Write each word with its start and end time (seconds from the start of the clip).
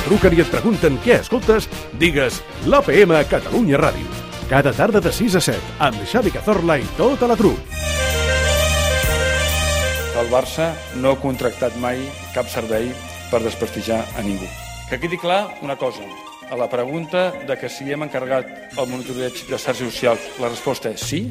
et 0.00 0.06
truquen 0.08 0.34
i 0.36 0.40
et 0.40 0.48
pregunten 0.48 0.96
què 1.04 1.18
escoltes, 1.20 1.66
digues 2.00 2.40
l'APM 2.68 3.12
Catalunya 3.28 3.80
Ràdio. 3.80 4.06
Cada 4.48 4.72
tarda 4.72 5.00
de 5.02 5.12
6 5.12 5.36
a 5.36 5.42
7, 5.44 5.74
amb 5.86 6.00
Xavi 6.08 6.32
Cazorla 6.34 6.78
i 6.80 6.86
tota 6.96 7.28
la 7.28 7.36
trup. 7.36 7.58
El 10.20 10.32
Barça 10.32 10.70
no 11.00 11.12
ha 11.12 11.20
contractat 11.20 11.76
mai 11.80 12.00
cap 12.34 12.48
servei 12.50 12.90
per 13.30 13.42
desprestigiar 13.44 14.00
a 14.16 14.24
ningú. 14.26 14.48
Que 14.88 14.98
quedi 15.00 15.20
clar 15.20 15.46
una 15.62 15.76
cosa. 15.76 16.04
A 16.50 16.56
la 16.58 16.68
pregunta 16.68 17.30
de 17.46 17.56
que 17.60 17.70
si 17.70 17.86
hem 17.92 18.08
encarregat 18.08 18.74
el 18.76 18.90
monitoreig 18.90 19.44
de 19.46 19.58
xarxes 19.58 19.86
socials, 19.86 20.32
la 20.40 20.50
resposta 20.50 20.90
és 20.90 21.06
sí. 21.12 21.24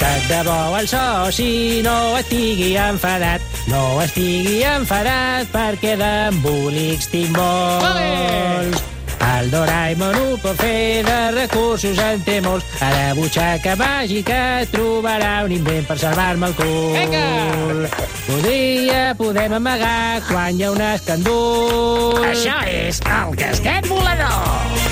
Tant 0.00 0.28
de 0.30 0.42
bo 0.46 0.58
el 0.78 0.88
soci 0.88 1.82
no 1.84 1.96
estigui 2.18 2.72
enfadat, 2.80 3.44
no 3.68 4.00
estigui 4.00 4.62
enfadat 4.64 5.50
perquè 5.52 5.96
d'embolics 6.00 7.10
tinc 7.12 7.36
molts. 7.36 8.86
El 9.20 9.50
Doraemon 9.52 10.16
ho 10.16 10.36
pot 10.40 10.56
fer 10.60 11.02
de 11.04 11.18
recursos 11.36 11.98
en 12.00 12.22
té 12.24 12.38
molts. 12.44 12.66
A 12.80 12.88
la 12.92 13.06
butxaca 13.16 13.76
màgica 13.80 14.40
trobarà 14.72 15.44
un 15.46 15.54
invent 15.56 15.86
per 15.88 15.96
salvar-me 16.00 16.50
el 16.50 16.56
cul. 16.58 16.96
Vinga! 16.96 17.90
Podria, 18.26 19.02
podem 19.18 19.56
amagar 19.60 20.20
quan 20.28 20.56
hi 20.56 20.64
ha 20.64 20.72
un 20.74 20.84
escandul. 20.90 22.20
Això 22.30 22.56
és 22.68 23.00
el 23.04 23.36
casquet 23.40 23.88
volador. 23.88 24.88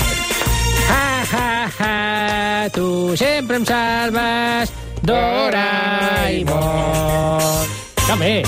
Ha, 0.89 1.05
ha, 1.33 1.49
ha, 1.79 2.69
tu 2.73 3.15
sempre 3.17 3.61
em 3.61 3.65
salves, 3.69 4.73
Doraemon. 5.09 6.61
També. 8.05 8.43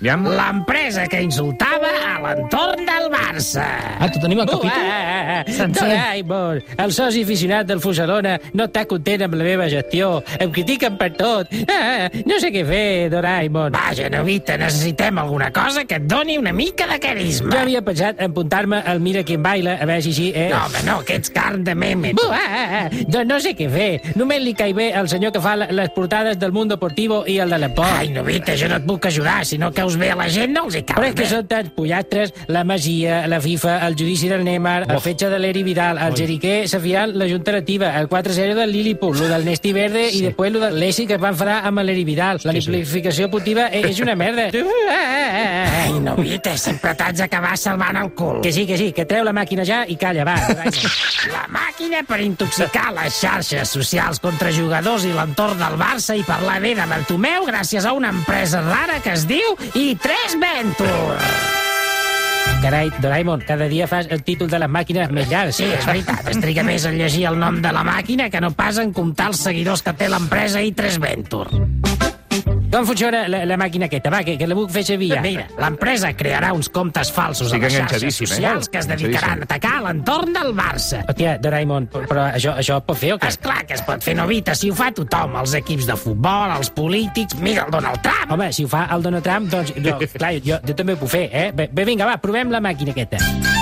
Aviam. 0.00 0.24
L'empresa 0.32 1.04
que 1.12 1.20
insultava 1.20 1.89
l'entorn 2.22 2.84
del 2.86 3.08
Barça. 3.12 3.66
Ah, 4.00 4.08
tu 4.10 4.20
tenim 4.22 4.40
el 4.40 4.48
Uh, 4.48 4.58
capítol? 4.58 4.86
ah, 4.90 5.44
ah. 5.44 5.66
Doraemon, 5.68 6.60
el 6.78 6.92
soci 6.92 7.22
aficionat 7.24 7.66
del 7.68 7.80
Fusadona 7.80 8.36
no 8.54 8.64
està 8.68 8.84
content 8.88 9.22
amb 9.26 9.34
la 9.38 9.44
meva 9.46 9.68
gestió. 9.72 10.22
Em 10.38 10.50
critiquen 10.52 10.96
per 11.00 11.10
tot. 11.16 11.48
Ah, 11.70 12.08
no 12.26 12.38
sé 12.42 12.50
què 12.54 12.64
fer, 12.66 13.10
Doraemon. 13.12 13.72
Vaja, 13.72 14.08
Novita, 14.12 14.56
necessitem 14.60 15.18
alguna 15.18 15.50
cosa 15.52 15.84
que 15.84 15.96
et 16.00 16.06
doni 16.08 16.38
una 16.38 16.52
mica 16.52 16.86
de 16.90 16.98
carisma. 17.00 17.52
Jo 17.54 17.58
havia 17.64 17.82
pensat 17.82 18.20
en 18.20 18.30
apuntar-me 18.30 18.82
al 18.84 19.00
Mira 19.00 19.22
qui 19.24 19.34
em 19.38 19.42
baila, 19.42 19.76
a 19.80 19.86
veure 19.88 20.02
si 20.02 20.10
així... 20.14 20.28
Eh? 20.34 20.48
No, 20.52 20.64
home, 20.66 20.82
no, 20.86 20.98
que 21.04 21.16
ets 21.20 21.30
carn 21.34 21.64
de 21.64 21.74
meme. 21.74 22.12
Bu, 22.14 22.26
ah, 22.30 22.40
ah, 22.48 22.80
ah. 22.84 22.88
Doncs 23.06 23.28
no 23.28 23.40
sé 23.40 23.54
què 23.58 23.68
fer. 23.72 23.90
Només 24.16 24.42
li 24.44 24.54
caig 24.54 24.74
bé 24.76 24.90
al 24.94 25.08
senyor 25.08 25.32
que 25.32 25.40
fa 25.42 25.56
la- 25.56 25.70
les 25.70 25.90
portades 25.94 26.38
del 26.38 26.52
Mundo 26.52 26.74
Deportivo 26.76 27.22
i 27.26 27.38
el 27.42 27.50
de 27.50 27.58
l'Esport. 27.58 27.96
Ai, 28.00 28.08
Novita, 28.14 28.54
jo 28.56 28.68
no 28.68 28.76
et 28.80 28.86
puc 28.86 29.06
ajudar. 29.06 29.44
Si 29.46 29.58
no 29.58 29.72
caus 29.72 29.96
bé 29.96 30.10
a 30.10 30.16
la 30.16 30.28
gent, 30.28 30.52
no 30.54 30.64
els 30.68 30.76
hi 30.76 30.82
Però 30.84 31.00
cau 31.00 31.04
és 31.08 31.14
que 31.14 31.26
són 31.26 31.46
tants 31.50 31.70
pollastres, 32.10 32.34
la 32.48 32.64
Masia, 32.64 33.26
la 33.26 33.40
FIFA, 33.40 33.86
el 33.86 33.94
judici 33.94 34.28
del 34.28 34.44
Neymar, 34.44 34.86
el 34.90 35.00
fetge 35.00 35.28
de 35.30 35.38
l'Eri 35.38 35.62
Vidal, 35.62 35.98
el 35.98 36.16
Jeriquer, 36.16 36.68
Safiant, 36.68 37.14
la 37.16 37.28
Junta 37.28 37.52
Nativa, 37.52 37.98
el 37.98 38.08
4-0 38.08 38.54
del 38.54 38.72
Lilliput, 38.72 39.16
lo 39.16 39.28
del 39.28 39.44
Nesti 39.44 39.72
Verde 39.72 40.08
i 40.10 40.22
després 40.26 40.52
lo 40.52 40.60
del 40.60 40.78
Lessi 40.80 41.06
que 41.06 41.18
van 41.20 41.36
farà 41.38 41.60
amb 41.68 41.82
l'Eri 41.84 42.04
Vidal. 42.04 42.40
La 42.44 42.54
simplificació 42.56 43.28
esportiva 43.28 43.68
és, 43.70 43.86
és 43.92 44.00
una 44.02 44.16
merda. 44.18 44.50
Ai, 44.50 45.98
Novita, 46.02 46.56
sempre 46.58 46.94
t'haig 46.98 47.20
d'acabar 47.22 47.56
salvant 47.60 48.00
el 48.02 48.12
cul. 48.18 48.40
Que 48.44 48.52
sí, 48.52 48.66
que 48.66 48.78
sí, 48.80 48.90
que 48.96 49.06
treu 49.08 49.24
la 49.26 49.34
màquina 49.36 49.64
ja 49.66 49.82
i 49.86 49.96
calla, 50.00 50.26
va. 50.26 50.36
La 51.30 51.46
màquina 51.52 52.02
per 52.08 52.20
intoxicar 52.24 52.90
les 52.96 53.20
xarxes 53.20 53.76
socials 53.76 54.20
contra 54.22 54.52
jugadors 54.54 55.06
i 55.06 55.14
l'entorn 55.14 55.60
del 55.60 55.78
Barça 55.80 56.16
i 56.18 56.26
parlar 56.26 56.58
bé 56.64 56.74
de 56.78 56.88
Bartomeu 56.90 57.46
gràcies 57.48 57.86
a 57.86 57.94
una 57.96 58.10
empresa 58.14 58.64
rara 58.66 59.00
que 59.04 59.14
es 59.14 59.28
diu 59.30 59.56
I3 59.74 60.38
Venture. 60.40 61.49
Carai, 62.60 62.90
Doraemon, 63.00 63.44
cada 63.48 63.68
dia 63.70 63.86
fas 63.88 64.10
el 64.12 64.22
títol 64.22 64.50
de 64.52 64.60
les 64.60 64.68
màquines 64.68 65.12
més 65.16 65.30
llarg. 65.30 65.54
Sí, 65.56 65.64
és 65.64 65.86
veritat, 65.88 66.28
es 66.28 66.42
triga 66.42 66.64
més 66.66 66.84
en 66.88 66.98
llegir 67.00 67.24
el 67.30 67.40
nom 67.40 67.62
de 67.64 67.72
la 67.72 67.84
màquina 67.86 68.28
que 68.32 68.42
no 68.44 68.52
pas 68.56 68.82
en 68.82 68.92
comptar 68.96 69.30
els 69.32 69.40
seguidors 69.48 69.84
que 69.86 69.96
té 69.96 70.10
l'empresa 70.12 70.60
I3 70.60 71.00
Venture. 71.00 71.89
Com 72.70 72.86
funciona 72.86 73.24
la, 73.26 73.40
la 73.50 73.56
màquina 73.58 73.88
aquesta? 73.90 74.12
Va, 74.14 74.20
que, 74.22 74.36
que 74.38 74.46
la 74.46 74.54
puc 74.54 74.70
fer 74.70 74.84
servir 74.86 75.08
ja. 75.10 75.22
Mira, 75.24 75.48
l'empresa 75.58 76.12
crearà 76.14 76.52
uns 76.54 76.68
comptes 76.70 77.10
falsos 77.10 77.50
a 77.50 77.58
Estic 77.58 77.64
les 77.66 77.74
xarxes 77.74 78.04
eh? 78.06 78.12
socials 78.14 78.70
que 78.70 78.78
es 78.78 78.86
dedicaran 78.86 79.42
a 79.42 79.48
atacar 79.48 79.72
l'entorn 79.82 80.36
del 80.36 80.52
Barça. 80.54 81.02
Hòstia, 81.10 81.34
Doraemon, 81.42 81.88
però 81.90 82.28
això, 82.28 82.54
això 82.62 82.78
pot 82.86 83.00
fer 83.00 83.16
o 83.16 83.18
què? 83.18 83.32
És 83.34 83.40
clar 83.42 83.64
que 83.66 83.74
es 83.74 83.82
pot 83.86 84.06
fer 84.06 84.14
novita 84.18 84.54
si 84.54 84.70
ho 84.70 84.76
fa 84.78 84.92
tothom, 84.94 85.34
els 85.42 85.56
equips 85.58 85.90
de 85.90 85.98
futbol, 85.98 86.54
els 86.54 86.70
polítics, 86.76 87.38
mira 87.42 87.66
el 87.66 87.74
Donald 87.74 88.04
Trump. 88.06 88.36
Home, 88.36 88.52
si 88.54 88.68
ho 88.68 88.70
fa 88.70 88.86
el 88.94 89.02
Donald 89.02 89.26
Trump, 89.26 89.50
doncs, 89.50 89.74
no, 89.82 89.96
clar, 90.20 90.36
jo, 90.38 90.62
jo 90.62 90.78
també 90.78 90.94
ho 90.94 91.02
puc 91.02 91.10
fer, 91.18 91.26
eh? 91.26 91.48
Bé, 91.50 91.66
bé, 91.74 91.88
vinga, 91.90 92.06
va, 92.06 92.20
provem 92.22 92.54
la 92.54 92.62
màquina 92.62 92.94
aquesta. 92.94 93.59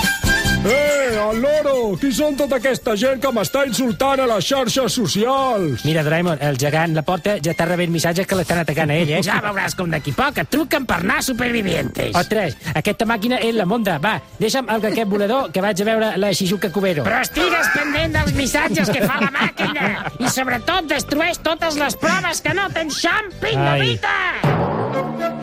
Eh, 0.65 1.17
al 1.17 1.39
loro! 1.39 1.95
Qui 1.99 2.09
són 2.11 2.35
tota 2.35 2.57
aquesta 2.59 2.91
gent 2.99 3.21
que 3.23 3.29
m'està 3.31 3.61
insultant 3.67 4.19
a 4.19 4.25
les 4.27 4.43
xarxes 4.43 4.97
socials? 4.97 5.85
Mira, 5.87 6.03
Doraemon, 6.03 6.41
el 6.43 6.57
gegant 6.59 6.91
la 6.97 7.03
porta 7.07 7.37
ja 7.39 7.53
està 7.53 7.67
rebent 7.69 7.93
missatges 7.93 8.27
que 8.27 8.35
l'estan 8.35 8.59
atacant 8.65 8.91
a 8.91 8.97
ell, 8.99 9.13
eh? 9.15 9.21
Ja 9.23 9.39
veuràs 9.47 9.77
com 9.79 9.87
d'aquí 9.93 10.11
poc 10.17 10.41
et 10.43 10.51
truquen 10.51 10.83
per 10.89 10.99
anar 10.99 11.21
a 11.21 11.25
Supervivientes. 11.29 12.11
Ostres, 12.19 12.57
aquesta 12.75 13.07
màquina 13.07 13.39
és 13.39 13.55
la 13.55 13.67
monda. 13.69 13.95
Va, 14.03 14.17
deixa'm 14.41 14.67
el 14.75 14.89
aquest 14.91 15.07
volador 15.11 15.47
que 15.55 15.63
vaig 15.63 15.79
a 15.79 15.89
veure 15.93 16.11
la 16.19 16.33
Shizuka 16.35 16.73
Cubero. 16.75 17.07
Però 17.07 17.23
estigues 17.23 17.71
pendent 17.77 18.19
dels 18.19 18.35
missatges 18.35 18.91
que 18.91 19.05
fa 19.07 19.21
la 19.23 19.31
màquina. 19.31 19.89
I 20.19 20.33
sobretot 20.33 20.91
destrueix 20.91 21.39
totes 21.45 21.79
les 21.79 21.95
proves 22.03 22.43
que 22.43 22.55
no 22.57 22.67
tens 22.75 22.99
xamping, 22.99 23.63
Ai. 23.63 23.79
Novita! 23.79 25.38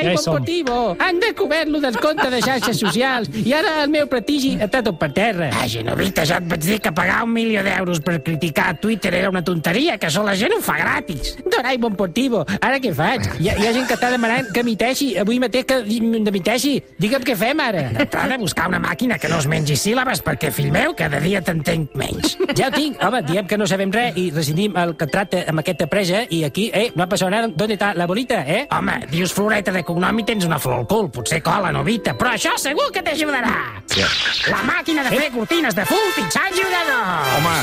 Doraemon 0.00 0.16
Ja 0.16 0.20
hi 0.20 0.24
som. 0.24 0.38
Potivo, 0.40 0.96
han 0.98 1.20
descobert 1.20 1.68
lo 1.68 1.80
del 1.80 1.96
compte 2.00 2.30
de 2.30 2.40
xarxes 2.42 2.78
socials 2.80 3.30
i 3.44 3.52
ara 3.56 3.82
el 3.84 3.90
meu 3.92 4.08
prestigi 4.10 4.56
està 4.60 4.82
tot 4.84 4.98
per 5.00 5.10
terra. 5.16 5.50
Vaja, 5.54 5.82
Novita, 5.86 6.24
ja 6.28 6.40
et 6.40 6.48
vaig 6.50 6.64
dir 6.64 6.78
que 6.80 6.92
pagar 6.96 7.22
un 7.24 7.32
milió 7.34 7.62
d'euros 7.66 8.00
per 8.04 8.20
criticar 8.24 8.78
Twitter 8.80 9.14
era 9.14 9.30
una 9.30 9.42
tonteria, 9.44 9.98
que 9.98 10.08
això 10.08 10.24
la 10.24 10.36
gent 10.38 10.54
ho 10.56 10.60
fa 10.64 10.78
gratis. 10.80 11.36
Doraemon 11.44 11.96
Potivo, 12.00 12.44
ara 12.60 12.80
què 12.80 12.92
faig? 12.96 13.26
Hi 13.40 13.50
ha, 13.50 13.56
hi 13.60 13.68
ha 13.68 13.74
gent 13.76 13.88
que 13.88 13.96
està 13.98 14.10
demanant 14.12 14.48
que 14.54 14.64
miteixi, 14.66 15.12
avui 15.20 15.40
mateix 15.42 15.66
que 15.68 15.80
miteixi. 16.30 16.76
Digue'm 17.00 17.24
què 17.26 17.36
fem 17.36 17.60
ara. 17.60 17.86
T'ha 18.10 18.26
de 18.30 18.38
buscar 18.40 18.68
una 18.70 18.80
màquina 18.82 19.18
que 19.18 19.28
no 19.28 19.40
es 19.42 19.48
mengi 19.50 19.76
síl·labes 19.78 20.22
perquè, 20.24 20.50
fill 20.54 20.70
meu, 20.72 20.94
cada 20.96 21.20
dia 21.20 21.42
t'entenc 21.44 21.94
menys. 21.98 22.36
Ja 22.56 22.68
ho 22.68 22.74
tinc. 22.74 23.00
Home, 23.04 23.22
diem 23.26 23.46
que 23.48 23.58
no 23.58 23.66
sabem 23.70 23.92
res 23.94 24.16
i 24.20 24.28
rescindim 24.34 24.76
el 24.80 24.94
contracte 25.00 25.44
amb 25.48 25.62
aquesta 25.62 25.86
empresa 25.88 26.24
i 26.30 26.42
aquí, 26.44 26.70
eh, 26.72 26.90
no 26.94 27.04
ha 27.04 27.08
passat 27.10 27.32
nada. 27.32 27.48
¿Dónde 27.48 27.74
está 27.74 27.92
la 27.94 28.06
bolita, 28.06 28.42
eh? 28.46 28.66
Home, 28.70 29.06
dius 29.10 29.32
floreta 29.34 29.72
de 29.72 29.84
cognom 29.90 30.22
i 30.22 30.24
tens 30.28 30.46
una 30.48 30.58
flor 30.62 30.80
al 30.84 30.88
cul. 30.90 31.10
Potser 31.12 31.42
cola, 31.44 31.74
Novita, 31.74 32.14
però 32.16 32.32
això 32.36 32.56
segur 32.58 32.88
que 32.94 33.02
t'ajudarà. 33.04 33.54
La 34.50 34.64
màquina 34.66 35.04
de 35.06 35.12
fer 35.16 35.30
cortines 35.34 35.74
de 35.76 35.84
fum 35.90 36.10
fitxant 36.16 36.54
jugador. 36.56 37.06
Home, 37.38 37.60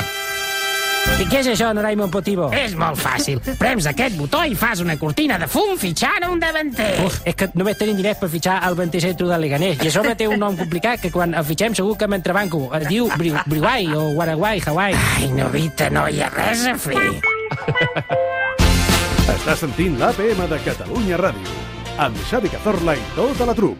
I 1.18 1.26
què 1.32 1.40
és 1.40 1.48
això, 1.54 1.70
Doraemon 1.74 2.12
Potivo? 2.12 2.50
És 2.54 2.74
molt 2.76 3.00
fàcil. 3.00 3.40
Prems 3.58 3.86
aquest 3.88 4.18
botó 4.20 4.42
i 4.44 4.58
fas 4.60 4.82
una 4.84 4.98
cortina 5.00 5.38
de 5.40 5.48
fum 5.50 5.78
fitxant 5.80 6.26
un 6.28 6.42
davanter. 6.42 6.90
Uf, 7.06 7.22
és 7.26 7.34
que 7.40 7.48
només 7.56 7.80
tenim 7.80 7.96
diners 7.98 8.20
per 8.20 8.28
fitxar 8.30 8.58
el 8.68 8.76
26 8.76 9.16
de 9.24 9.38
Leganés. 9.40 9.80
I 9.82 9.88
a 9.88 9.94
sobre 9.96 10.18
té 10.20 10.28
un 10.28 10.38
nom 10.44 10.58
complicat 10.60 11.00
que 11.02 11.12
quan 11.14 11.34
el 11.34 11.48
fitxem 11.48 11.74
segur 11.80 11.96
que 11.98 12.10
m'entrebanco. 12.12 12.68
Es 12.78 12.90
diu 12.92 13.08
Bri 13.16 13.32
Briwai 13.48 13.88
o 13.96 14.10
Guaraguai, 14.20 14.62
Hawaii. 14.68 15.00
Ai, 15.16 15.32
Novita, 15.32 15.90
no 15.96 16.06
hi 16.12 16.22
ha 16.22 16.30
res 16.36 16.68
a 16.68 16.76
fer. 16.76 17.00
Estàs 19.28 19.60
sentint 19.64 19.98
l'APM 20.00 20.44
de 20.52 20.60
Catalunya 20.66 21.18
Ràdio, 21.24 21.56
amb 21.98 22.18
Xavi 22.30 22.50
Cazorla 22.54 22.96
i 22.96 23.04
tota 23.16 23.46
la 23.50 23.58
trup. 23.58 23.76